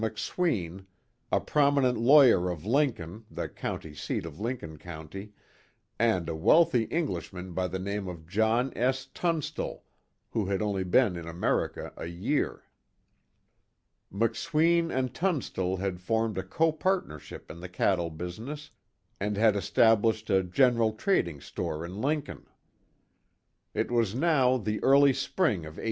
[0.01, 0.87] McSween,
[1.31, 5.31] a prominent lawyer of Lincoln the County seat of Lincoln County
[5.99, 9.05] and a wealthy Englishman by the name of John S.
[9.13, 9.83] Tunstall,
[10.31, 12.63] who had only been in America a year.
[14.11, 18.71] McSween and Tunstall had formed a co partnership in the cattle business,
[19.19, 22.47] and had established a general trading store in Lincoln.
[23.75, 25.79] It was now the early spring of 1877.